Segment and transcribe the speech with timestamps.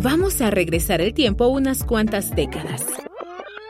[0.00, 2.86] Vamos a regresar el tiempo unas cuantas décadas.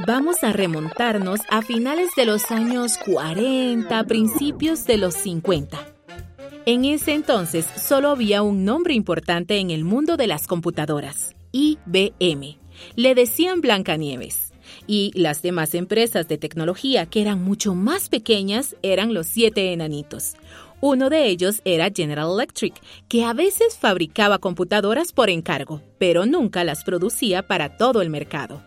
[0.06, 5.78] Vamos a remontarnos a finales de los años 40, principios de los 50.
[6.66, 12.58] En ese entonces solo había un nombre importante en el mundo de las computadoras, IBM.
[12.94, 14.52] Le decían Blancanieves.
[14.86, 20.34] Y las demás empresas de tecnología, que eran mucho más pequeñas, eran los siete enanitos.
[20.80, 22.74] Uno de ellos era General Electric,
[23.08, 28.62] que a veces fabricaba computadoras por encargo, pero nunca las producía para todo el mercado.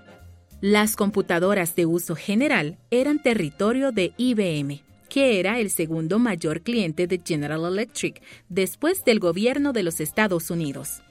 [0.59, 7.08] Las computadoras de uso general eran territorio de IBM, que era el segundo mayor cliente
[7.08, 11.02] de General Electric después del gobierno de los Estados Unidos.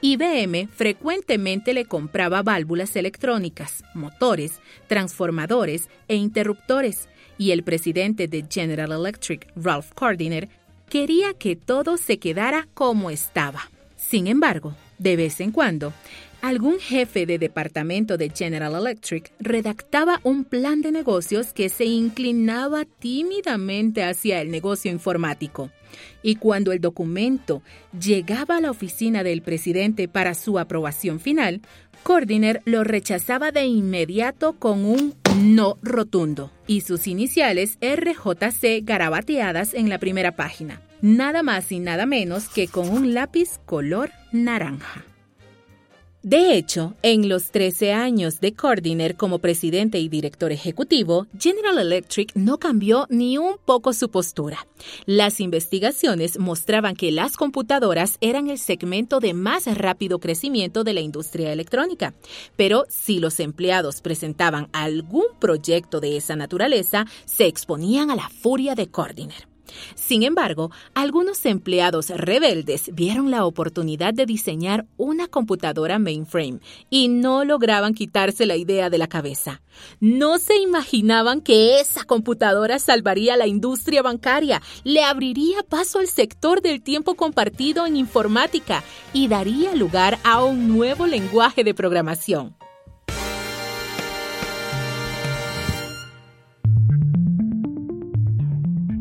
[0.00, 7.08] IBM frecuentemente le compraba válvulas electrónicas, motores, transformadores e interruptores,
[7.42, 10.48] y el presidente de General Electric, Ralph Cordiner,
[10.88, 13.62] quería que todo se quedara como estaba.
[13.96, 15.92] Sin embargo, de vez en cuando,
[16.42, 22.84] algún jefe de departamento de General Electric redactaba un plan de negocios que se inclinaba
[22.84, 25.70] tímidamente hacia el negocio informático.
[26.22, 27.62] Y cuando el documento
[27.98, 31.60] llegaba a la oficina del presidente para su aprobación final,
[32.02, 39.88] Cordiner lo rechazaba de inmediato con un no rotundo y sus iniciales RJC garabateadas en
[39.88, 40.80] la primera página.
[41.02, 45.04] Nada más y nada menos que con un lápiz color naranja.
[46.22, 52.30] De hecho, en los 13 años de Cordiner como presidente y director ejecutivo, General Electric
[52.36, 54.64] no cambió ni un poco su postura.
[55.04, 61.00] Las investigaciones mostraban que las computadoras eran el segmento de más rápido crecimiento de la
[61.00, 62.14] industria electrónica.
[62.54, 68.76] Pero si los empleados presentaban algún proyecto de esa naturaleza, se exponían a la furia
[68.76, 69.51] de Cordiner.
[69.94, 77.44] Sin embargo, algunos empleados rebeldes vieron la oportunidad de diseñar una computadora mainframe y no
[77.44, 79.62] lograban quitarse la idea de la cabeza.
[80.00, 86.62] No se imaginaban que esa computadora salvaría la industria bancaria, le abriría paso al sector
[86.62, 92.61] del tiempo compartido en informática y daría lugar a un nuevo lenguaje de programación.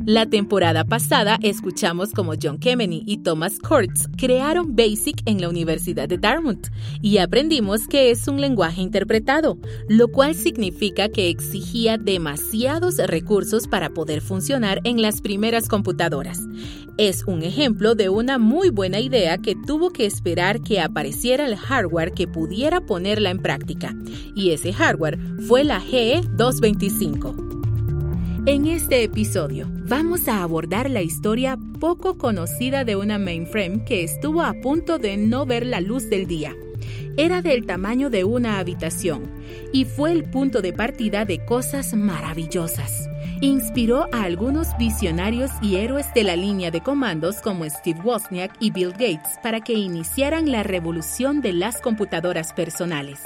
[0.05, 6.09] La temporada pasada escuchamos como John Kemeny y Thomas Kurtz crearon BASIC en la Universidad
[6.09, 6.69] de Dartmouth
[7.03, 13.91] y aprendimos que es un lenguaje interpretado, lo cual significa que exigía demasiados recursos para
[13.91, 16.39] poder funcionar en las primeras computadoras.
[16.97, 21.55] Es un ejemplo de una muy buena idea que tuvo que esperar que apareciera el
[21.55, 23.95] hardware que pudiera ponerla en práctica,
[24.35, 27.60] y ese hardware fue la GE 225.
[28.47, 34.41] En este episodio vamos a abordar la historia poco conocida de una mainframe que estuvo
[34.41, 36.55] a punto de no ver la luz del día.
[37.17, 39.29] Era del tamaño de una habitación
[39.71, 43.07] y fue el punto de partida de cosas maravillosas.
[43.41, 48.71] Inspiró a algunos visionarios y héroes de la línea de comandos como Steve Wozniak y
[48.71, 53.21] Bill Gates para que iniciaran la revolución de las computadoras personales.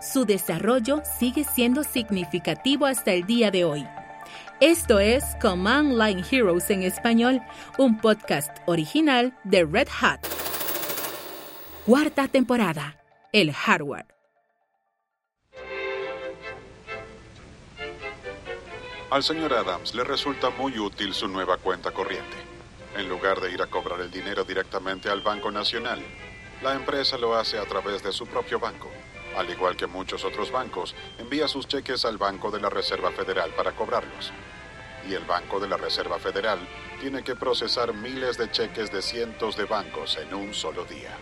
[0.00, 3.84] Su desarrollo sigue siendo significativo hasta el día de hoy.
[4.60, 7.42] Esto es Command Line Heroes en español,
[7.76, 10.20] un podcast original de Red Hat.
[11.84, 14.06] Cuarta temporada, el hardware.
[19.10, 22.36] Al señor Adams le resulta muy útil su nueva cuenta corriente.
[22.96, 26.00] En lugar de ir a cobrar el dinero directamente al Banco Nacional,
[26.62, 28.88] la empresa lo hace a través de su propio banco.
[29.36, 33.50] Al igual que muchos otros bancos, envía sus cheques al Banco de la Reserva Federal
[33.56, 34.32] para cobrarlos
[35.08, 36.58] y el Banco de la Reserva Federal
[37.00, 41.16] tiene que procesar miles de cheques de cientos de bancos en un solo día.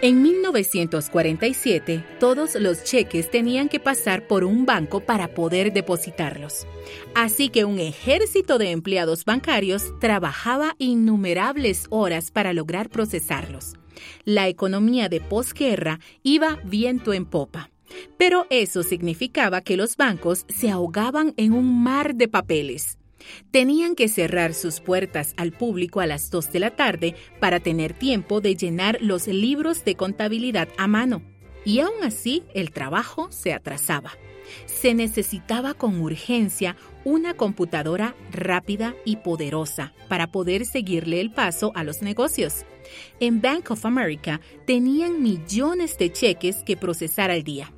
[0.00, 6.68] En 1947, todos los cheques tenían que pasar por un banco para poder depositarlos.
[7.16, 13.74] Así que un ejército de empleados bancarios trabajaba innumerables horas para lograr procesarlos.
[14.24, 17.70] La economía de posguerra iba viento en popa.
[18.18, 22.98] Pero eso significaba que los bancos se ahogaban en un mar de papeles.
[23.50, 27.92] Tenían que cerrar sus puertas al público a las 2 de la tarde para tener
[27.92, 31.22] tiempo de llenar los libros de contabilidad a mano.
[31.64, 34.12] Y aún así el trabajo se atrasaba.
[34.66, 41.84] Se necesitaba con urgencia una computadora rápida y poderosa para poder seguirle el paso a
[41.84, 42.64] los negocios.
[43.20, 47.72] En Bank of America tenían millones de cheques que procesar al día.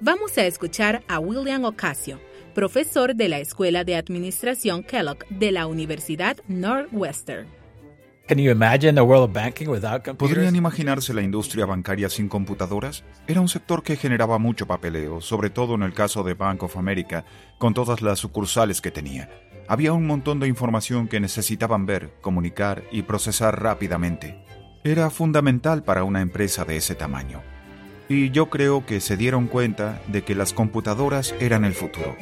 [0.00, 2.20] Vamos a escuchar a William Ocasio,
[2.54, 7.57] profesor de la Escuela de Administración Kellogg de la Universidad Northwestern.
[10.14, 13.04] ¿Podrían imaginarse la industria bancaria sin computadoras?
[13.26, 16.76] Era un sector que generaba mucho papeleo, sobre todo en el caso de Bank of
[16.76, 17.24] America,
[17.58, 19.30] con todas las sucursales que tenía.
[19.66, 24.44] Había un montón de información que necesitaban ver, comunicar y procesar rápidamente.
[24.84, 27.42] Era fundamental para una empresa de ese tamaño.
[28.08, 32.16] Y yo creo que se dieron cuenta de que las computadoras eran el futuro.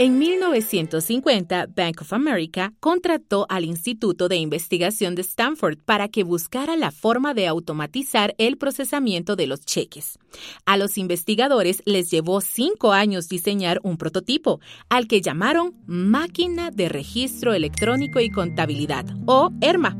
[0.00, 6.74] En 1950, Bank of America contrató al Instituto de Investigación de Stanford para que buscara
[6.74, 10.18] la forma de automatizar el procesamiento de los cheques.
[10.66, 14.58] A los investigadores les llevó cinco años diseñar un prototipo,
[14.88, 19.96] al que llamaron Máquina de Registro Electrónico y Contabilidad, o ERMA.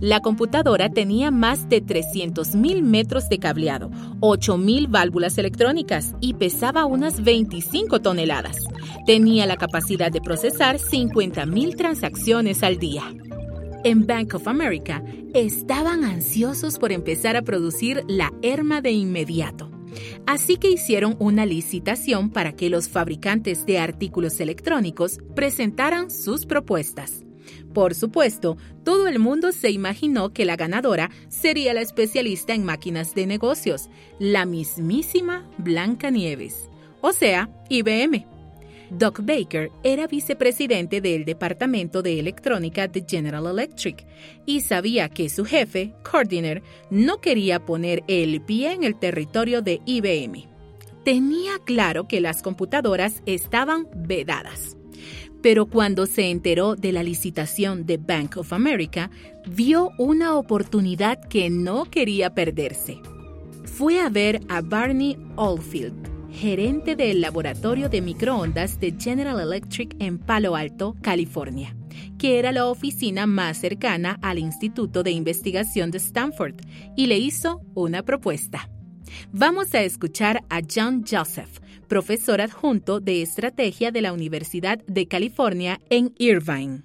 [0.00, 3.90] La computadora tenía más de 300.000 metros de cableado,
[4.20, 8.64] 8.000 válvulas electrónicas y pesaba unas 25 toneladas.
[9.06, 13.04] Tenía la capacidad de procesar 50.000 transacciones al día.
[13.84, 15.04] En Bank of America
[15.34, 19.70] estaban ansiosos por empezar a producir la ERMA de inmediato.
[20.26, 27.23] Así que hicieron una licitación para que los fabricantes de artículos electrónicos presentaran sus propuestas.
[27.74, 33.16] Por supuesto, todo el mundo se imaginó que la ganadora sería la especialista en máquinas
[33.16, 33.90] de negocios,
[34.20, 38.26] la mismísima Blanca Nieves, o sea, IBM.
[38.90, 44.06] Doc Baker era vicepresidente del Departamento de Electrónica de General Electric
[44.46, 49.80] y sabía que su jefe, Cordiner, no quería poner el pie en el territorio de
[49.84, 50.46] IBM.
[51.04, 54.76] Tenía claro que las computadoras estaban vedadas
[55.44, 59.10] pero cuando se enteró de la licitación de Bank of America,
[59.46, 62.98] vio una oportunidad que no quería perderse.
[63.66, 70.16] Fue a ver a Barney Oldfield, gerente del laboratorio de microondas de General Electric en
[70.16, 71.76] Palo Alto, California,
[72.16, 76.54] que era la oficina más cercana al Instituto de Investigación de Stanford,
[76.96, 78.70] y le hizo una propuesta.
[79.30, 85.80] Vamos a escuchar a John Joseph, profesor adjunto de estrategia de la Universidad de California
[85.90, 86.82] en Irvine.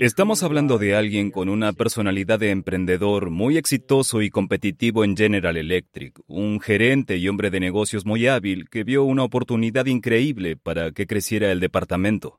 [0.00, 5.56] Estamos hablando de alguien con una personalidad de emprendedor muy exitoso y competitivo en General
[5.56, 10.90] Electric, un gerente y hombre de negocios muy hábil que vio una oportunidad increíble para
[10.92, 12.38] que creciera el departamento.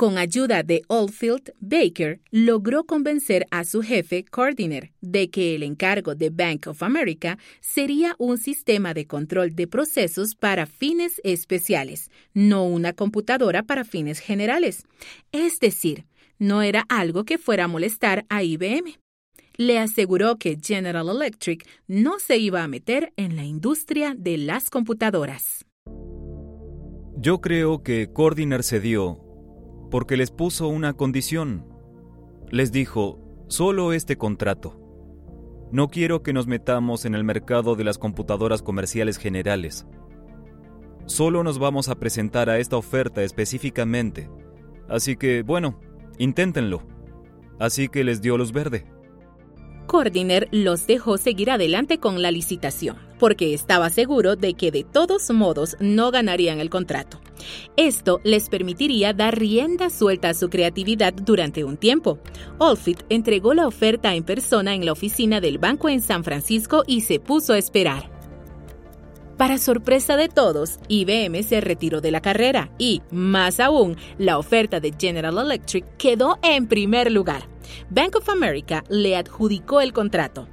[0.00, 6.14] Con ayuda de Oldfield, Baker logró convencer a su jefe, Cordiner, de que el encargo
[6.14, 12.64] de Bank of America sería un sistema de control de procesos para fines especiales, no
[12.64, 14.86] una computadora para fines generales.
[15.32, 16.06] Es decir,
[16.38, 18.98] no era algo que fuera a molestar a IBM.
[19.58, 24.70] Le aseguró que General Electric no se iba a meter en la industria de las
[24.70, 25.66] computadoras.
[27.18, 29.26] Yo creo que Cordiner cedió
[29.90, 31.66] porque les puso una condición.
[32.50, 34.80] Les dijo, solo este contrato.
[35.72, 39.86] No quiero que nos metamos en el mercado de las computadoras comerciales generales.
[41.06, 44.30] Solo nos vamos a presentar a esta oferta específicamente.
[44.88, 45.80] Así que, bueno,
[46.18, 46.82] inténtenlo.
[47.58, 48.86] Así que les dio luz verde.
[49.86, 55.30] Cordiner los dejó seguir adelante con la licitación, porque estaba seguro de que de todos
[55.30, 57.20] modos no ganarían el contrato.
[57.76, 62.18] Esto les permitiría dar rienda suelta a su creatividad durante un tiempo.
[62.58, 67.02] Olfit entregó la oferta en persona en la oficina del banco en San Francisco y
[67.02, 68.10] se puso a esperar.
[69.40, 74.80] Para sorpresa de todos, IBM se retiró de la carrera y, más aún, la oferta
[74.80, 77.48] de General Electric quedó en primer lugar.
[77.88, 80.46] Bank of America le adjudicó el contrato.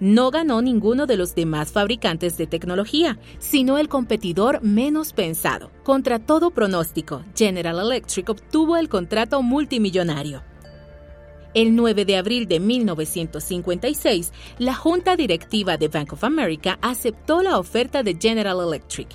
[0.00, 5.70] No ganó ninguno de los demás fabricantes de tecnología, sino el competidor menos pensado.
[5.82, 10.42] Contra todo pronóstico, General Electric obtuvo el contrato multimillonario.
[11.54, 17.58] El 9 de abril de 1956, la junta directiva de Bank of America aceptó la
[17.58, 19.08] oferta de General Electric.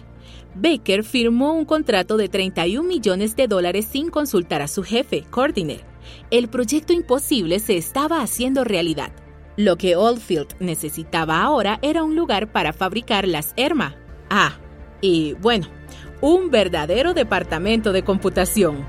[0.56, 5.90] Baker firmó un contrato de 31 millones de dólares sin consultar a su jefe, Cordiner
[6.32, 9.12] el proyecto imposible se estaba haciendo realidad.
[9.60, 13.94] Lo que Oldfield necesitaba ahora era un lugar para fabricar las ERMA.
[14.30, 14.58] Ah,
[15.02, 15.68] y bueno,
[16.22, 18.86] un verdadero departamento de computación.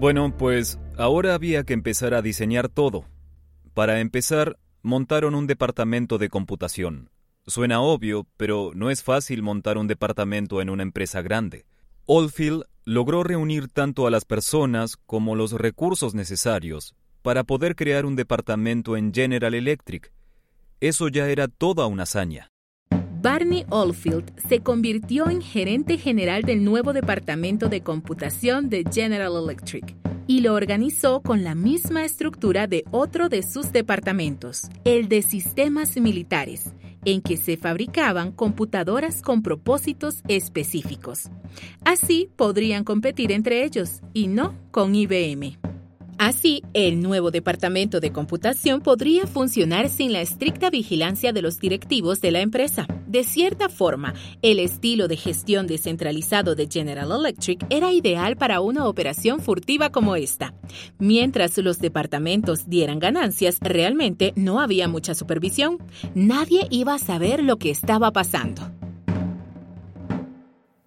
[0.00, 3.04] Bueno, pues ahora había que empezar a diseñar todo.
[3.74, 7.10] Para empezar, montaron un departamento de computación.
[7.46, 11.66] Suena obvio, pero no es fácil montar un departamento en una empresa grande.
[12.06, 16.94] Oldfield logró reunir tanto a las personas como los recursos necesarios
[17.26, 20.12] para poder crear un departamento en General Electric.
[20.78, 22.52] Eso ya era toda una hazaña.
[23.20, 29.96] Barney Oldfield se convirtió en gerente general del nuevo departamento de computación de General Electric
[30.28, 35.96] y lo organizó con la misma estructura de otro de sus departamentos, el de sistemas
[35.96, 41.28] militares, en que se fabricaban computadoras con propósitos específicos.
[41.84, 45.58] Así podrían competir entre ellos y no con IBM.
[46.18, 52.22] Así, el nuevo departamento de computación podría funcionar sin la estricta vigilancia de los directivos
[52.22, 52.86] de la empresa.
[53.06, 58.86] De cierta forma, el estilo de gestión descentralizado de General Electric era ideal para una
[58.86, 60.54] operación furtiva como esta.
[60.98, 65.78] Mientras los departamentos dieran ganancias, realmente no había mucha supervisión.
[66.14, 68.72] Nadie iba a saber lo que estaba pasando.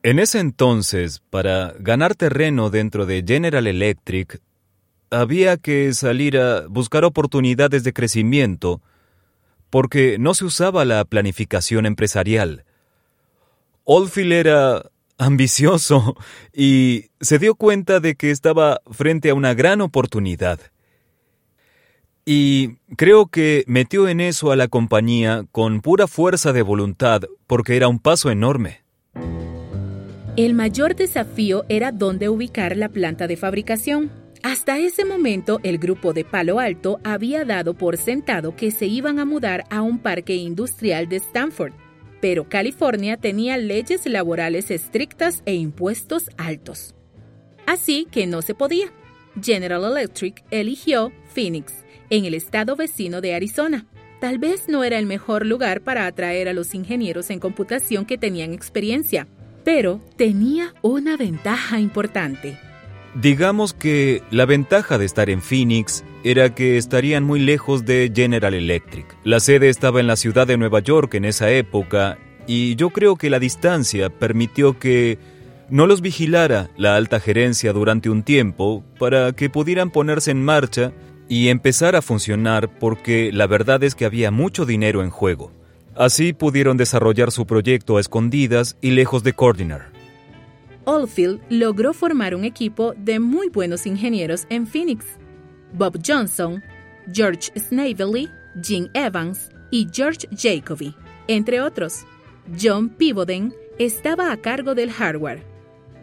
[0.01, 4.41] En ese entonces, para ganar terreno dentro de General Electric,
[5.11, 8.81] había que salir a buscar oportunidades de crecimiento
[9.69, 12.65] porque no se usaba la planificación empresarial.
[13.83, 16.15] Oldfield era ambicioso
[16.53, 20.59] y se dio cuenta de que estaba frente a una gran oportunidad.
[22.25, 27.75] Y creo que metió en eso a la compañía con pura fuerza de voluntad porque
[27.75, 28.81] era un paso enorme.
[30.35, 34.11] El mayor desafío era dónde ubicar la planta de fabricación.
[34.41, 39.19] Hasta ese momento, el grupo de Palo Alto había dado por sentado que se iban
[39.19, 41.74] a mudar a un parque industrial de Stanford,
[42.22, 46.96] pero California tenía leyes laborales estrictas e impuestos altos.
[47.65, 48.93] Así que no se podía.
[49.41, 51.74] General Electric eligió Phoenix,
[52.10, 53.88] en el estado vecino de Arizona.
[54.22, 58.17] Tal vez no era el mejor lugar para atraer a los ingenieros en computación que
[58.17, 59.27] tenían experiencia,
[59.65, 62.58] pero tenía una ventaja importante
[63.15, 68.53] Digamos que la ventaja de estar en Phoenix era que estarían muy lejos de General
[68.53, 69.05] Electric.
[69.23, 73.15] La sede estaba en la ciudad de Nueva York en esa época y yo creo
[73.15, 75.17] que la distancia permitió que
[75.69, 80.91] no los vigilara la alta gerencia durante un tiempo para que pudieran ponerse en marcha
[81.27, 85.51] y empezar a funcionar porque la verdad es que había mucho dinero en juego.
[85.95, 89.99] Así pudieron desarrollar su proyecto a escondidas y lejos de Coordinator.
[90.89, 95.05] Oldfield logró formar un equipo de muy buenos ingenieros en Phoenix.
[95.72, 96.63] Bob Johnson,
[97.13, 98.27] George Snavely,
[98.63, 100.96] Jim Evans y George Jacoby,
[101.27, 102.08] entre otros.
[102.60, 105.43] John Pivoden estaba a cargo del hardware.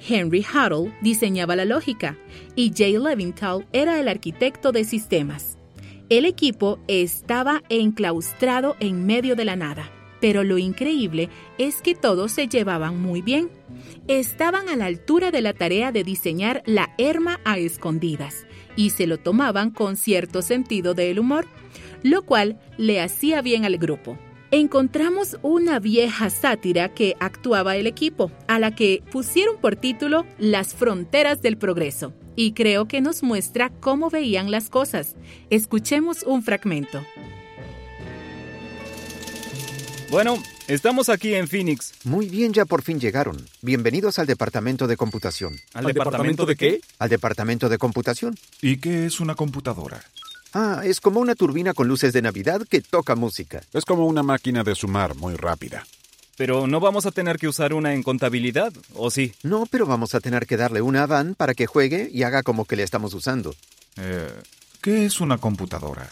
[0.09, 2.17] Henry Huddle diseñaba la lógica
[2.55, 5.59] y Jay Levinthal era el arquitecto de sistemas.
[6.11, 9.91] El equipo estaba enclaustrado en medio de la nada.
[10.21, 13.51] Pero lo increíble es que todos se llevaban muy bien.
[14.09, 18.47] Estaban a la altura de la tarea de diseñar la herma a escondidas
[18.77, 21.47] y se lo tomaban con cierto sentido del humor,
[22.03, 24.17] lo cual le hacía bien al grupo.
[24.53, 30.73] Encontramos una vieja sátira que actuaba el equipo, a la que pusieron por título Las
[30.73, 35.17] fronteras del progreso, y creo que nos muestra cómo veían las cosas.
[35.51, 37.03] Escuchemos un fragmento.
[40.17, 41.93] Bueno, estamos aquí en Phoenix.
[42.05, 43.37] Muy bien, ya por fin llegaron.
[43.61, 45.61] Bienvenidos al departamento de computación.
[45.75, 46.81] ¿Al, departamento, de qué?
[46.99, 48.35] Al departamento de computación.
[48.63, 50.03] ¿Y qué es una computadora?
[50.55, 53.61] Ah, es como una turbina con luces de Navidad que toca música.
[53.75, 55.87] Es como una máquina de sumar muy rápida.
[56.39, 59.35] Pero no vamos a tener que usar una en contabilidad, ¿o sí?
[59.43, 62.43] No, pero vamos a tener que darle una a Dan para que juegue y haga
[62.43, 63.55] como que le estamos usando.
[63.99, 64.33] Eh,
[64.81, 66.09] ¿Qué es una computadora?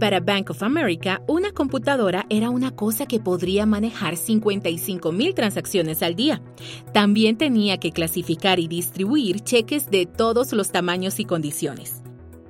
[0.00, 6.02] Para Bank of America, una computadora era una cosa que podría manejar 55 mil transacciones
[6.02, 6.40] al día.
[6.94, 12.00] También tenía que clasificar y distribuir cheques de todos los tamaños y condiciones.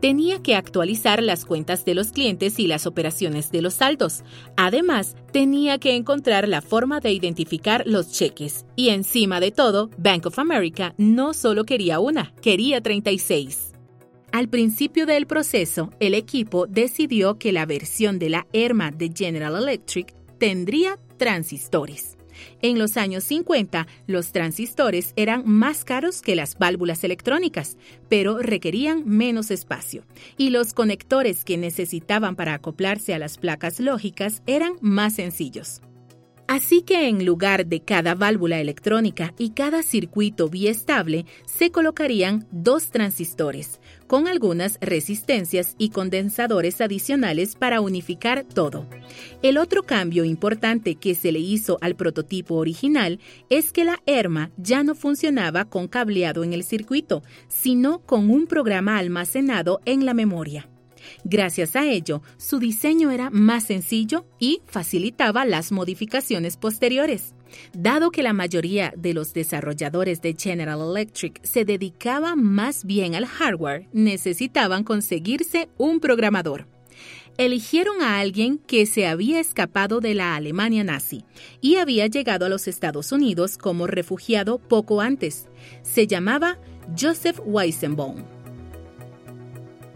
[0.01, 4.23] Tenía que actualizar las cuentas de los clientes y las operaciones de los saldos.
[4.57, 8.65] Además, tenía que encontrar la forma de identificar los cheques.
[8.77, 13.70] Y encima de todo, Bank of America no solo quería una, quería 36.
[14.33, 19.57] Al principio del proceso, el equipo decidió que la versión de la ERMA de General
[19.57, 22.17] Electric tendría transistores.
[22.63, 27.77] En los años 50, los transistores eran más caros que las válvulas electrónicas,
[28.09, 30.05] pero requerían menos espacio,
[30.39, 35.83] y los conectores que necesitaban para acoplarse a las placas lógicas eran más sencillos.
[36.51, 42.91] Así que en lugar de cada válvula electrónica y cada circuito biestable, se colocarían dos
[42.91, 43.80] transistores,
[44.11, 48.89] con algunas resistencias y condensadores adicionales para unificar todo.
[49.41, 54.51] El otro cambio importante que se le hizo al prototipo original es que la ERMA
[54.57, 60.13] ya no funcionaba con cableado en el circuito, sino con un programa almacenado en la
[60.13, 60.69] memoria.
[61.25, 67.35] Gracias a ello, su diseño era más sencillo y facilitaba las modificaciones posteriores.
[67.73, 73.27] Dado que la mayoría de los desarrolladores de General Electric se dedicaba más bien al
[73.27, 76.67] hardware, necesitaban conseguirse un programador.
[77.39, 81.25] Eligieron a alguien que se había escapado de la Alemania nazi
[81.61, 85.49] y había llegado a los Estados Unidos como refugiado poco antes.
[85.83, 86.59] Se llamaba
[86.99, 88.25] Joseph Weizenbaum.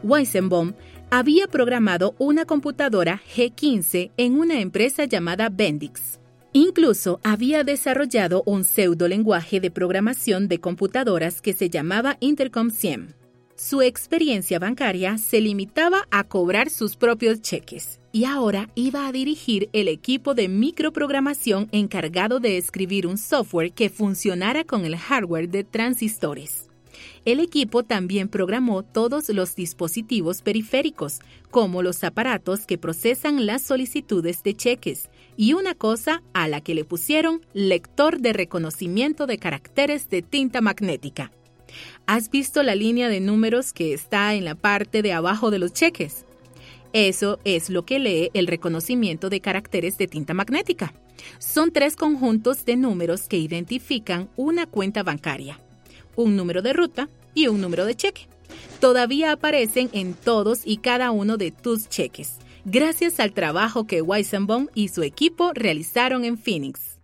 [0.03, 0.73] Weizenbaum
[1.17, 6.19] había programado una computadora G15 en una empresa llamada Bendix.
[6.53, 13.13] Incluso había desarrollado un pseudo lenguaje de programación de computadoras que se llamaba Intercom SIEM.
[13.55, 19.69] Su experiencia bancaria se limitaba a cobrar sus propios cheques y ahora iba a dirigir
[19.73, 25.63] el equipo de microprogramación encargado de escribir un software que funcionara con el hardware de
[25.63, 26.64] transistores.
[27.25, 34.43] El equipo también programó todos los dispositivos periféricos, como los aparatos que procesan las solicitudes
[34.43, 40.11] de cheques, y una cosa a la que le pusieron lector de reconocimiento de caracteres
[40.11, 41.33] de tinta magnética.
[42.07, 45.73] ¿Has visto la línea de números que está en la parte de abajo de los
[45.73, 46.27] cheques?
[46.93, 50.95] Eso es lo que lee el reconocimiento de caracteres de tinta magnética.
[51.39, 55.59] Son tres conjuntos de números que identifican una cuenta bancaria,
[56.17, 58.29] un número de ruta y un número de cheque.
[58.81, 64.69] Todavía aparecen en todos y cada uno de tus cheques gracias al trabajo que Weizenbaum
[64.75, 66.99] y su equipo realizaron en Phoenix.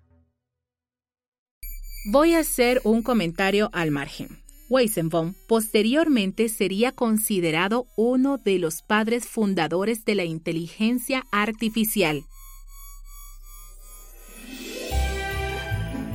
[2.10, 4.28] Voy a hacer un comentario al margen.
[4.70, 12.24] Weizenbaum posteriormente sería considerado uno de los padres fundadores de la inteligencia artificial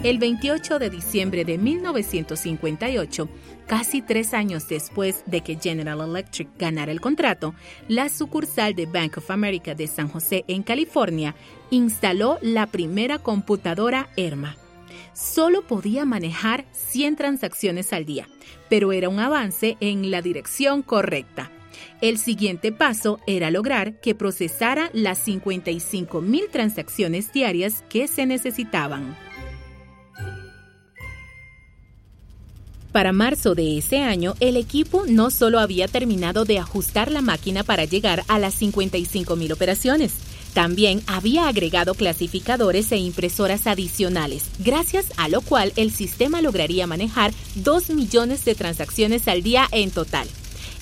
[0.05, 3.27] El 28 de diciembre de 1958,
[3.65, 7.55] casi tres años después de que General Electric ganara el contrato,
[7.87, 11.33] la sucursal de Bank of America de San José, en California,
[11.71, 14.57] instaló la primera computadora ERMA.
[15.13, 18.27] Solo podía manejar 100 transacciones al día,
[18.69, 21.49] pero era un avance en la dirección correcta.
[22.01, 29.15] El siguiente paso era lograr que procesara las 55.000 transacciones diarias que se necesitaban.
[32.95, 37.65] Para marzo de ese año, el equipo no solo había terminado de ajustar la máquina
[37.65, 40.13] para llegar a las 55.000 operaciones,
[40.53, 47.33] también había agregado clasificadores e impresoras adicionales, gracias a lo cual el sistema lograría manejar
[47.55, 50.29] 2 millones de transacciones al día en total.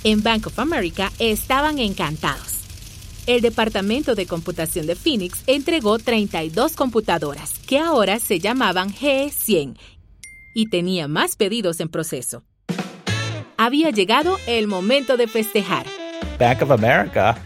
[0.03, 2.59] En Bank of America estaban encantados.
[3.25, 9.77] El Departamento de Computación de Phoenix entregó 32 computadoras, que ahora se llamaban G100
[10.53, 12.43] y tenía más pedidos en proceso.
[13.57, 15.85] Había llegado el momento de festejar.
[16.39, 17.37] Bank of America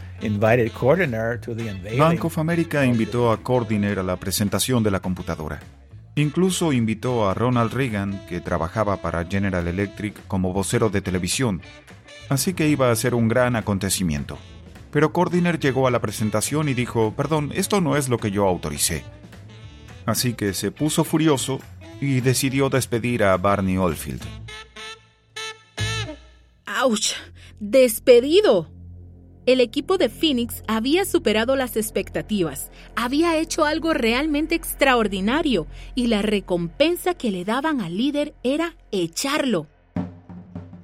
[1.98, 5.60] Bank of America invitó a Cordiner a la presentación de la computadora.
[6.16, 11.62] Incluso invitó a Ronald Reagan, que trabajaba para General Electric como vocero de televisión,
[12.30, 14.40] así que iba a ser un gran acontecimiento.
[14.90, 18.48] Pero Cordiner llegó a la presentación y dijo, perdón, esto no es lo que yo
[18.48, 19.04] autoricé.
[20.08, 21.60] Así que se puso furioso
[22.02, 24.22] y decidió despedir a Barney Oldfield.
[26.66, 27.14] ¡Auch!
[27.60, 28.70] ¡Despedido!
[29.48, 36.22] El equipo de Phoenix había superado las expectativas, había hecho algo realmente extraordinario y la
[36.22, 39.68] recompensa que le daban al líder era echarlo.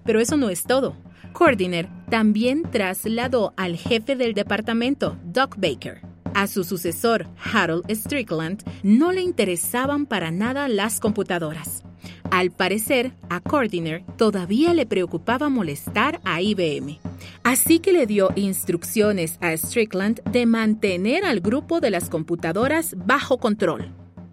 [0.05, 0.95] Pero eso no es todo.
[1.33, 6.01] Cordiner también trasladó al jefe del departamento, Doc Baker,
[6.35, 11.83] a su sucesor, Harold Strickland, no le interesaban para nada las computadoras.
[12.31, 16.99] Al parecer, a Cordiner todavía le preocupaba molestar a IBM.
[17.43, 23.37] Así que le dio instrucciones a Strickland de mantener al grupo de las computadoras bajo
[23.37, 23.91] control.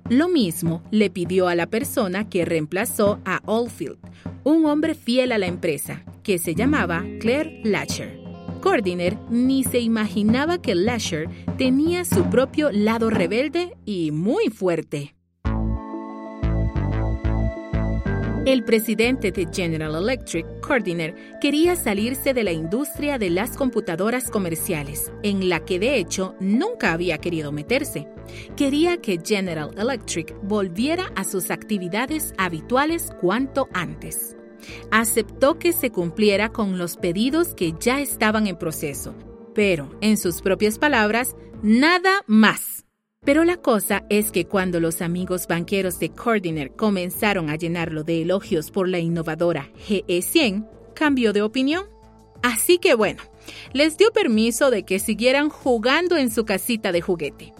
[0.08, 3.98] Lo mismo le pidió a la persona que reemplazó a Oldfield,
[4.42, 8.19] un hombre fiel a la empresa, que se llamaba Claire Latcher.
[8.60, 15.14] Cordiner ni se imaginaba que Lasher tenía su propio lado rebelde y muy fuerte.
[18.46, 25.12] El presidente de General Electric, Cordiner, quería salirse de la industria de las computadoras comerciales,
[25.22, 28.08] en la que de hecho nunca había querido meterse.
[28.56, 34.36] Quería que General Electric volviera a sus actividades habituales cuanto antes
[34.90, 39.14] aceptó que se cumpliera con los pedidos que ya estaban en proceso,
[39.54, 42.84] pero, en sus propias palabras, nada más.
[43.22, 48.22] Pero la cosa es que cuando los amigos banqueros de Cordiner comenzaron a llenarlo de
[48.22, 51.84] elogios por la innovadora GE100, cambió de opinión.
[52.42, 53.22] Así que bueno,
[53.72, 57.52] Les dio permiso de que siguieran jugando en su casita de juguete.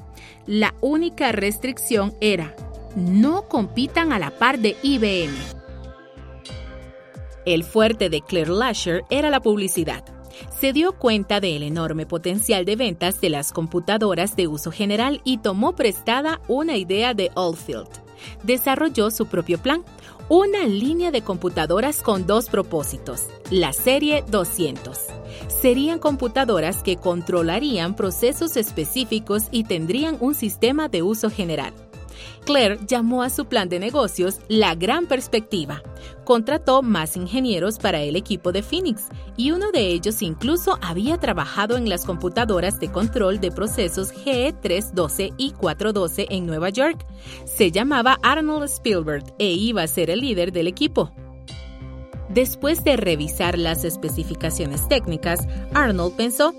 [0.46, 2.54] La única restricción era
[2.96, 5.59] no compitan a la par de IBM.
[7.50, 10.04] El fuerte de Claire Lasher era la publicidad.
[10.60, 15.38] Se dio cuenta del enorme potencial de ventas de las computadoras de uso general y
[15.38, 17.88] tomó prestada una idea de Oldfield.
[18.44, 19.82] Desarrolló su propio plan,
[20.28, 24.96] una línea de computadoras con dos propósitos, la serie 200.
[25.48, 31.74] Serían computadoras que controlarían procesos específicos y tendrían un sistema de uso general.
[32.44, 35.82] Claire llamó a su plan de negocios la gran perspectiva.
[36.24, 41.76] Contrató más ingenieros para el equipo de Phoenix y uno de ellos incluso había trabajado
[41.76, 47.06] en las computadoras de control de procesos GE312 y 412 en Nueva York.
[47.44, 51.12] Se llamaba Arnold Spielberg e iba a ser el líder del equipo.
[52.28, 56.54] Después de revisar las especificaciones técnicas, Arnold pensó,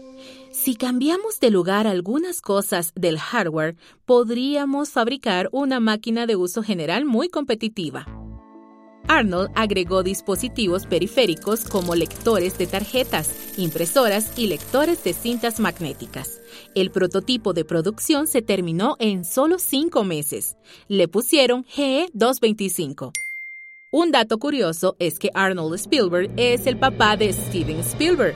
[0.63, 7.03] si cambiamos de lugar algunas cosas del hardware, podríamos fabricar una máquina de uso general
[7.03, 8.05] muy competitiva.
[9.07, 16.39] Arnold agregó dispositivos periféricos como lectores de tarjetas, impresoras y lectores de cintas magnéticas.
[16.75, 20.57] El prototipo de producción se terminó en solo cinco meses.
[20.87, 23.11] Le pusieron GE225.
[23.91, 28.35] Un dato curioso es que Arnold Spielberg es el papá de Steven Spielberg,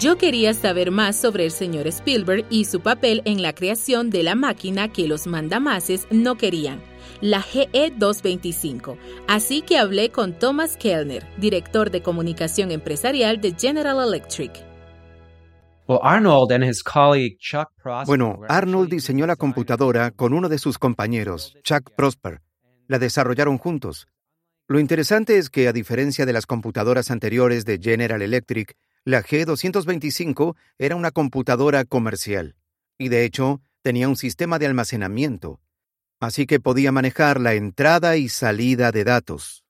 [0.00, 4.22] yo quería saber más sobre el señor Spielberg y su papel en la creación de
[4.22, 6.80] la máquina que los mandamases no querían,
[7.20, 8.96] la GE225.
[9.28, 14.64] Así que hablé con Thomas Kellner, director de comunicación empresarial de General Electric.
[18.06, 22.40] Bueno, Arnold diseñó la computadora con uno de sus compañeros, Chuck Prosper.
[22.88, 24.08] La desarrollaron juntos.
[24.66, 30.56] Lo interesante es que, a diferencia de las computadoras anteriores de General Electric, la G225
[30.78, 32.56] era una computadora comercial
[32.98, 35.60] y de hecho tenía un sistema de almacenamiento,
[36.20, 39.64] así que podía manejar la entrada y salida de datos.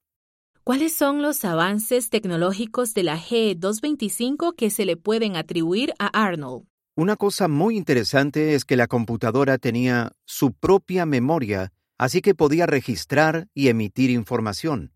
[0.63, 6.67] ¿Cuáles son los avances tecnológicos de la G225 que se le pueden atribuir a Arnold?
[6.95, 12.67] Una cosa muy interesante es que la computadora tenía su propia memoria, así que podía
[12.67, 14.91] registrar y emitir información.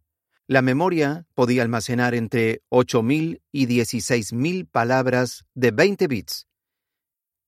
[0.48, 6.48] La memoria podía almacenar entre 8.000 y 16.000 palabras de 20 bits.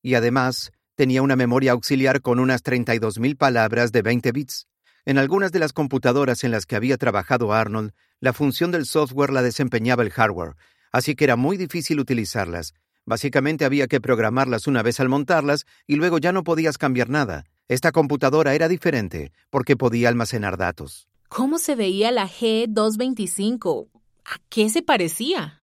[0.01, 4.67] Y además, tenía una memoria auxiliar con unas 32.000 palabras de 20 bits.
[5.05, 9.29] En algunas de las computadoras en las que había trabajado Arnold, la función del software
[9.29, 10.55] la desempeñaba el hardware,
[10.91, 12.73] así que era muy difícil utilizarlas.
[13.05, 17.45] Básicamente había que programarlas una vez al montarlas y luego ya no podías cambiar nada.
[17.67, 21.07] Esta computadora era diferente porque podía almacenar datos.
[21.29, 23.89] ¿Cómo se veía la G225?
[24.25, 25.61] ¿A qué se parecía?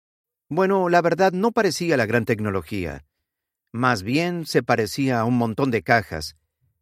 [0.50, 3.06] Bueno, la verdad no parecía la gran tecnología.
[3.72, 6.36] Más bien se parecía a un montón de cajas.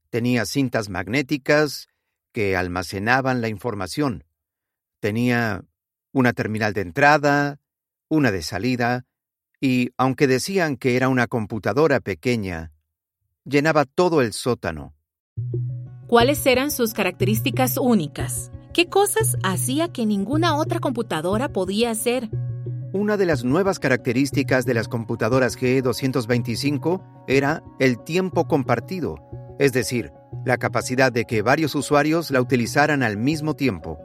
[0.10, 1.88] Tenía cintas magnéticas
[2.32, 4.24] que almacenaban la información.
[5.00, 5.66] Tenía
[6.12, 7.60] una terminal de entrada,
[8.08, 9.06] una de salida,
[9.62, 12.72] y aunque decían que era una computadora pequeña,
[13.44, 14.96] llenaba todo el sótano.
[16.08, 18.52] ¿Cuáles eran sus características únicas?
[18.72, 22.30] ¿Qué cosas hacía que ninguna otra computadora podía hacer?
[22.94, 29.18] Una de las nuevas características de las computadoras G225 era el tiempo compartido,
[29.58, 30.12] es decir,
[30.46, 33.98] la capacidad de que varios usuarios la utilizaran al mismo tiempo.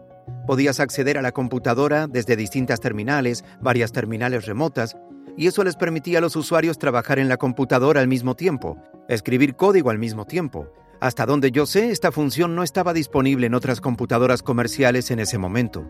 [0.47, 4.97] Podías acceder a la computadora desde distintas terminales, varias terminales remotas,
[5.37, 8.79] y eso les permitía a los usuarios trabajar en la computadora al mismo tiempo,
[9.11, 10.69] escribir código al mismo tiempo,
[11.05, 15.37] hasta donde yo sé, esta función no estaba disponible en otras computadoras comerciales en ese
[15.37, 15.87] momento.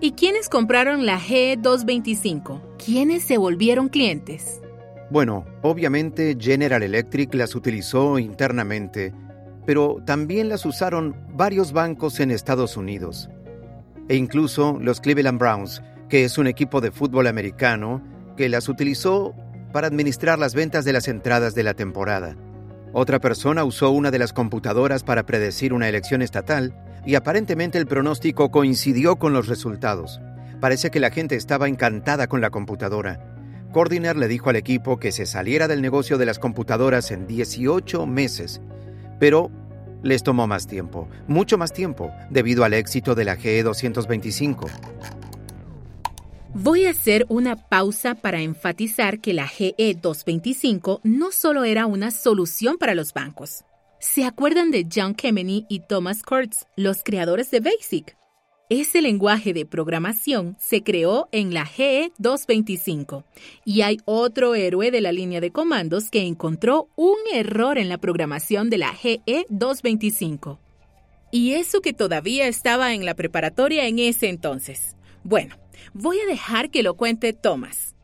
[0.00, 2.78] ¿Y quiénes compraron la G225?
[2.82, 4.62] ¿Quiénes se volvieron clientes?
[5.10, 9.12] Bueno, obviamente General Electric las utilizó internamente,
[9.66, 13.28] pero también las usaron varios bancos en Estados Unidos.
[14.08, 18.02] E incluso los Cleveland Browns, que es un equipo de fútbol americano,
[18.38, 19.34] que las utilizó
[19.70, 22.38] para administrar las ventas de las entradas de la temporada.
[22.92, 26.74] Otra persona usó una de las computadoras para predecir una elección estatal
[27.06, 30.20] y aparentemente el pronóstico coincidió con los resultados.
[30.60, 33.20] Parece que la gente estaba encantada con la computadora.
[33.72, 38.06] Cordiner le dijo al equipo que se saliera del negocio de las computadoras en 18
[38.06, 38.60] meses,
[39.20, 39.50] pero
[40.02, 45.19] les tomó más tiempo, mucho más tiempo, debido al éxito de la GE225.
[46.54, 52.76] Voy a hacer una pausa para enfatizar que la GE225 no solo era una solución
[52.76, 53.64] para los bancos.
[54.00, 58.16] ¿Se acuerdan de John Kemeny y Thomas Kurtz, los creadores de BASIC?
[58.68, 63.24] Ese lenguaje de programación se creó en la GE 225
[63.64, 67.98] y hay otro héroe de la línea de comandos que encontró un error en la
[67.98, 70.58] programación de la GE 225.
[71.30, 74.96] Y eso que todavía estaba en la preparatoria en ese entonces.
[75.22, 75.56] Bueno,
[75.94, 77.94] voy a dejar que lo cuente Thomas.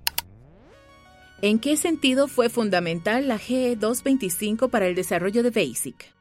[1.42, 6.16] ¿En qué sentido fue fundamental la GE 225 para el desarrollo de BASIC?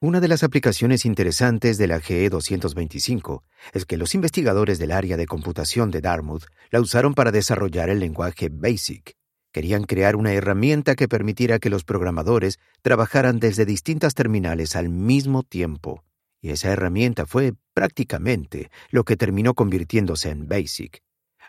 [0.00, 5.16] Una de las aplicaciones interesantes de la GE 225 es que los investigadores del área
[5.16, 9.14] de computación de Dartmouth la usaron para desarrollar el lenguaje BASIC.
[9.52, 15.42] Querían crear una herramienta que permitiera que los programadores trabajaran desde distintas terminales al mismo
[15.42, 16.02] tiempo.
[16.42, 21.00] Y esa herramienta fue prácticamente lo que terminó convirtiéndose en BASIC.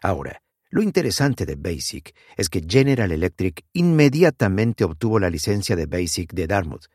[0.01, 6.34] Ahora, lo interesante de BASIC es que General Electric inmediatamente obtuvo la licencia de BASIC
[6.34, 6.86] de Dartmouth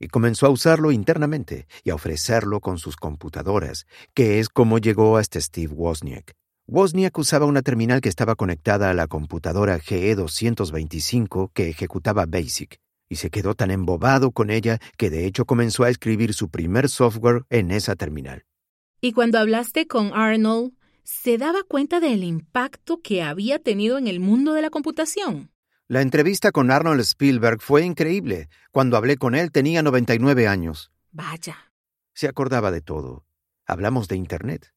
[0.00, 5.16] y comenzó a usarlo internamente y a ofrecerlo con sus computadoras, que es como llegó
[5.16, 6.34] hasta Steve Wozniak.
[6.66, 12.80] Wozniak usaba una terminal que estaba conectada a la computadora GE225 que ejecutaba BASIC,
[13.14, 16.88] y se quedó tan embobado con ella que de hecho comenzó a escribir su primer
[16.88, 18.44] software en esa terminal.
[19.00, 20.72] Y cuando hablaste con Arnold,
[21.04, 25.52] ¿se daba cuenta del impacto que había tenido en el mundo de la computación?
[25.86, 28.48] La entrevista con Arnold Spielberg fue increíble.
[28.72, 30.90] Cuando hablé con él tenía 99 años.
[31.12, 31.72] Vaya.
[32.14, 33.24] Se acordaba de todo.
[33.64, 34.74] Hablamos de Internet.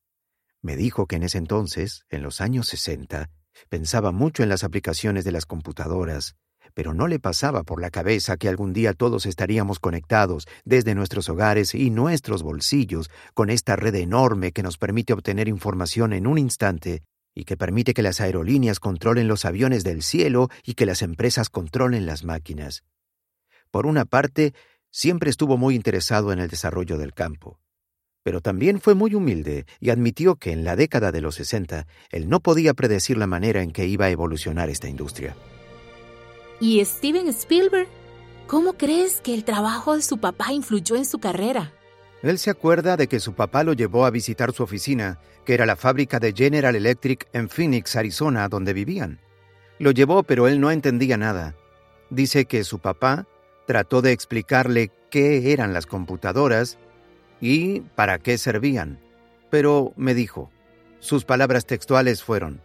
[0.61, 3.31] Me dijo que en ese entonces, en los años 60,
[3.67, 6.35] pensaba mucho en las aplicaciones de las computadoras,
[6.73, 11.29] pero no le pasaba por la cabeza que algún día todos estaríamos conectados desde nuestros
[11.29, 16.37] hogares y nuestros bolsillos con esta red enorme que nos permite obtener información en un
[16.37, 17.03] instante
[17.33, 21.49] y que permite que las aerolíneas controlen los aviones del cielo y que las empresas
[21.49, 22.83] controlen las máquinas.
[23.69, 24.53] Por una parte,
[24.89, 27.59] siempre estuvo muy interesado en el desarrollo del campo,
[28.23, 32.27] pero también fue muy humilde y admitió que en la década de los 60 él
[32.27, 35.35] no podía predecir la manera en que iba a evolucionar esta industria.
[36.59, 37.87] ¿Y Steven Spielberg?
[38.47, 41.73] ¿Cómo crees que el trabajo de su papá influyó en su carrera?
[42.23, 45.67] Él se acuerda de que su papá lo llevó a visitar su oficina, que era
[45.67, 49.19] la fábrica de General Electric en Phoenix, Arizona, donde vivían.
[49.77, 51.55] Lo llevó, pero él no entendía nada.
[52.09, 53.27] Dice que su papá
[53.67, 56.79] trató de explicarle qué eran las computadoras
[57.39, 58.99] y para qué servían.
[59.51, 60.49] Pero me dijo,
[60.99, 62.61] sus palabras textuales fueron,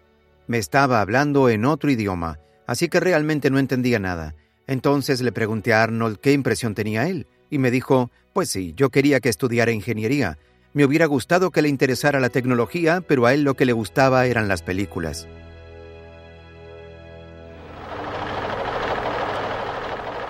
[0.47, 2.39] me estaba hablando en otro idioma,
[2.73, 4.35] así que realmente no entendía nada.
[4.67, 8.89] Entonces le pregunté a Arnold qué impresión tenía él, y me dijo, pues sí, yo
[8.89, 10.39] quería que estudiara ingeniería.
[10.73, 14.25] Me hubiera gustado que le interesara la tecnología, pero a él lo que le gustaba
[14.25, 15.29] eran las películas.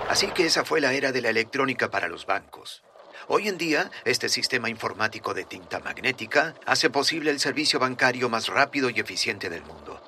[0.09, 2.83] Así que esa fue la era de la electrónica para los bancos.
[3.29, 8.49] Hoy en día, este sistema informático de tinta magnética hace posible el servicio bancario más
[8.49, 10.02] rápido y eficiente del mundo.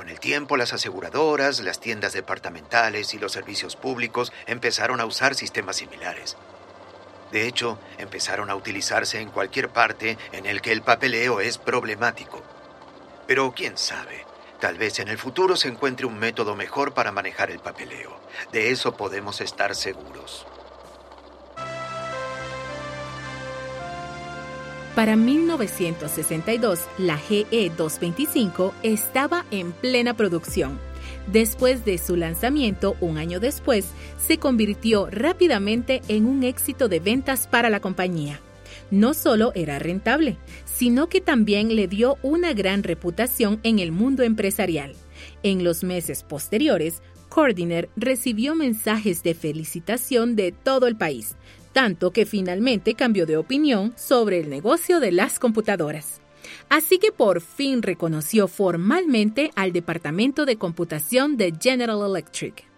[0.00, 5.34] Con el tiempo, las aseguradoras, las tiendas departamentales y los servicios públicos empezaron a usar
[5.34, 6.38] sistemas similares.
[7.32, 12.42] De hecho, empezaron a utilizarse en cualquier parte en el que el papeleo es problemático.
[13.26, 14.24] Pero quién sabe,
[14.58, 18.18] tal vez en el futuro se encuentre un método mejor para manejar el papeleo.
[18.52, 20.46] De eso podemos estar seguros.
[24.94, 30.78] Para 1962, la GE 225 estaba en plena producción
[31.26, 33.86] Después de su lanzamiento, un año después,
[34.18, 38.40] se convirtió rápidamente en un éxito de ventas para la compañía.
[38.90, 44.22] No solo era rentable, sino que también le dio una gran reputación en el mundo
[44.22, 44.94] empresarial.
[45.42, 51.36] En los meses posteriores, Cordiner recibió mensajes de felicitación de todo el país,
[51.72, 56.20] tanto que finalmente cambió de opinión sobre el negocio de las computadoras.
[56.68, 62.70] Así que por fin reconoció formalmente al Departamento de Computación de General Electric.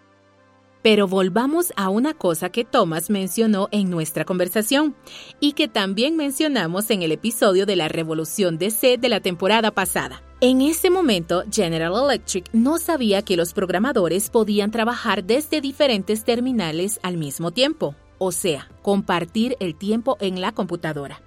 [0.83, 4.97] Pero volvamos a una cosa que Thomas mencionó en nuestra conversación
[5.39, 10.23] y que también mencionamos en el episodio de la revolución DC de la temporada pasada.
[10.41, 16.99] En ese momento, General Electric no sabía que los programadores podían trabajar desde diferentes terminales
[17.05, 21.21] al mismo tiempo, o sea, compartir el tiempo en la computadora.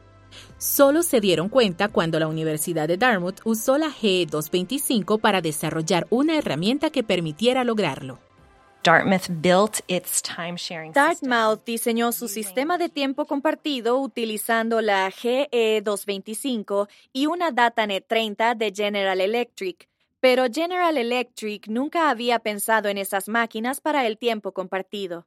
[0.58, 6.38] Solo se dieron cuenta cuando la Universidad de Dartmouth usó la G225 para desarrollar una
[6.38, 8.20] herramienta que permitiera lograrlo.
[10.94, 18.72] Dartmouth, diseñó su sistema de tiempo compartido utilizando la GE225 y una DataNet 30 de
[18.74, 19.90] General Electric,
[20.22, 25.26] pero General Electric nunca había pensado en esas máquinas para el tiempo compartido.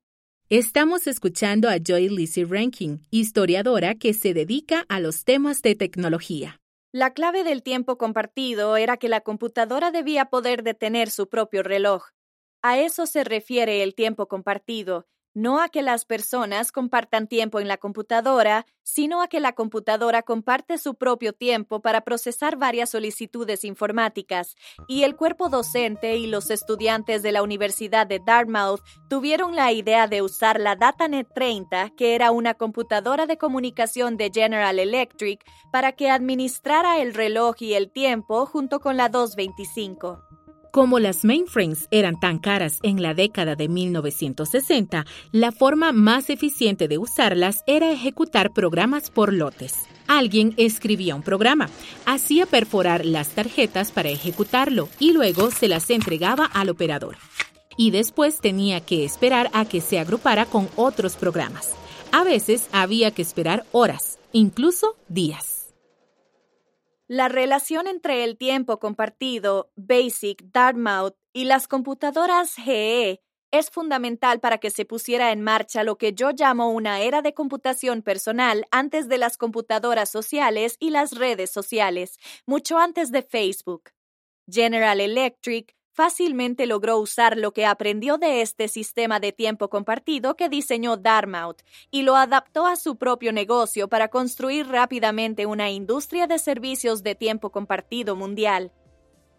[0.50, 6.58] Estamos escuchando a Joy Lizzie Rankin, historiadora que se dedica a los temas de tecnología.
[6.90, 12.04] La clave del tiempo compartido era que la computadora debía poder detener su propio reloj.
[12.62, 15.06] A eso se refiere el tiempo compartido,
[15.38, 20.22] no a que las personas compartan tiempo en la computadora, sino a que la computadora
[20.22, 24.56] comparte su propio tiempo para procesar varias solicitudes informáticas,
[24.88, 30.08] y el cuerpo docente y los estudiantes de la Universidad de Dartmouth tuvieron la idea
[30.08, 35.92] de usar la DataNet 30, que era una computadora de comunicación de General Electric, para
[35.92, 40.37] que administrara el reloj y el tiempo junto con la 225.
[40.70, 46.88] Como las mainframes eran tan caras en la década de 1960, la forma más eficiente
[46.88, 49.86] de usarlas era ejecutar programas por lotes.
[50.06, 51.70] Alguien escribía un programa,
[52.04, 57.16] hacía perforar las tarjetas para ejecutarlo y luego se las entregaba al operador.
[57.78, 61.74] Y después tenía que esperar a que se agrupara con otros programas.
[62.12, 65.57] A veces había que esperar horas, incluso días.
[67.10, 74.58] La relación entre el tiempo compartido, BASIC, Dartmouth y las computadoras GE es fundamental para
[74.58, 79.08] que se pusiera en marcha lo que yo llamo una era de computación personal antes
[79.08, 83.90] de las computadoras sociales y las redes sociales, mucho antes de Facebook.
[84.46, 90.48] General Electric, fácilmente logró usar lo que aprendió de este sistema de tiempo compartido que
[90.48, 96.38] diseñó Dartmouth y lo adaptó a su propio negocio para construir rápidamente una industria de
[96.38, 98.70] servicios de tiempo compartido mundial.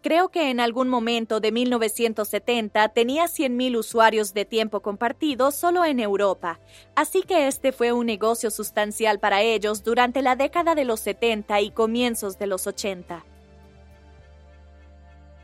[0.02, 6.02] Creo que en algún momento de 1970 tenía 100.000 usuarios de tiempo compartido solo en
[6.02, 6.60] Europa,
[6.94, 11.62] así que este fue un negocio sustancial para ellos durante la década de los 70
[11.62, 13.29] y comienzos de los 80.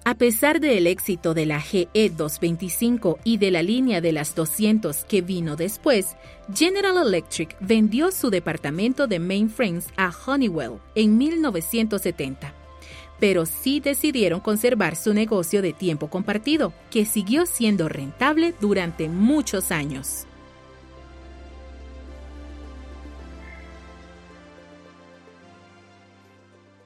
[0.07, 5.21] A pesar del éxito de la GE225 y de la línea de las 200 que
[5.21, 6.15] vino después,
[6.53, 12.53] General Electric vendió su departamento de mainframes a Honeywell en 1970.
[13.19, 19.71] Pero sí decidieron conservar su negocio de tiempo compartido, que siguió siendo rentable durante muchos
[19.71, 20.27] años.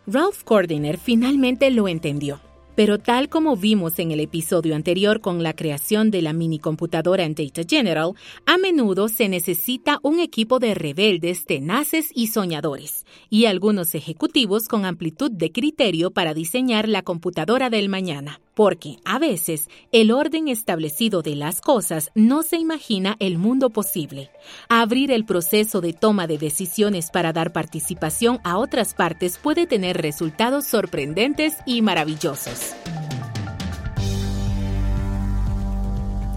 [0.08, 2.40] Ralph Cordiner finalmente lo entendió
[2.80, 7.36] pero tal como vimos en el episodio anterior con la creación de la minicomputadora en
[7.36, 8.14] Data General,
[8.46, 14.86] a menudo se necesita un equipo de rebeldes tenaces y soñadores, y algunos ejecutivos con
[14.86, 21.22] amplitud de criterio para diseñar la computadora del mañana porque a veces el orden establecido
[21.22, 24.32] de las cosas no se imagina el mundo posible.
[24.68, 30.02] Abrir el proceso de toma de decisiones para dar participación a otras partes puede tener
[30.02, 32.69] resultados sorprendentes y maravillosos.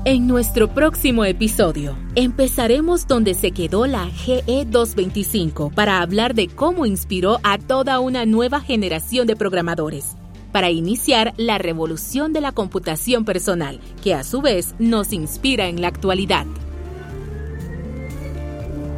[0.05, 7.38] En nuestro próximo episodio, empezaremos donde se quedó la GE225 para hablar de cómo inspiró
[7.45, 10.16] a toda una nueva generación de programadores
[10.53, 15.81] para iniciar la revolución de la computación personal, que a su vez nos inspira en
[15.81, 16.47] la actualidad.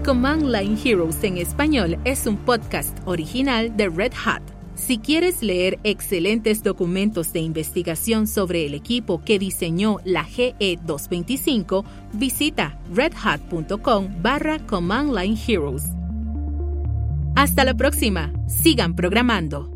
[0.05, 4.54] Command Line Heroes en español es un podcast original de Red Hat.
[4.87, 12.79] Si quieres leer excelentes documentos de investigación sobre el equipo que diseñó la GE225, visita
[12.93, 15.85] redhat.com barra Command Line Heroes.
[17.35, 18.31] Hasta la próxima.
[18.47, 19.74] Sigan programando.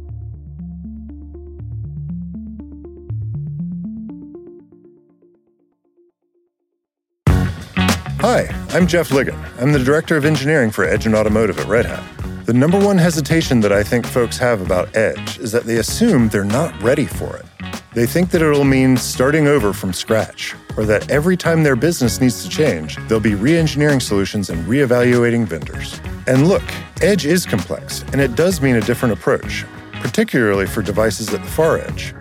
[8.30, 9.42] Hi, I'm Jeff Ligon.
[9.58, 12.04] I'm the Director of Engineering for Edge and Automotive at Red Hat.
[12.44, 16.28] The number one hesitation that I think folks have about Edge is that they assume
[16.28, 17.46] they're not ready for it.
[17.94, 22.20] They think that it'll mean starting over from scratch, or that every time their business
[22.20, 25.98] needs to change, they'll be re engineering solutions and re evaluating vendors.
[26.26, 26.64] And look,
[27.00, 29.64] Edge is complex, and it does mean a different approach,
[30.02, 32.14] particularly for devices at the far edge.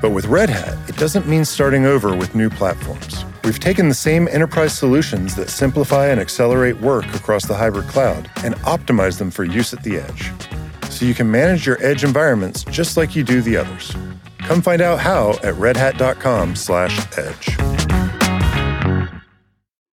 [0.00, 3.26] But with Red Hat, it doesn't mean starting over with new platforms.
[3.44, 8.30] We've taken the same enterprise solutions that simplify and accelerate work across the hybrid cloud
[8.44, 10.30] and optimize them for use at the edge.
[10.90, 13.96] So you can manage your edge environments just like you do the others.
[14.38, 17.91] Come find out how at redhat.com/edge.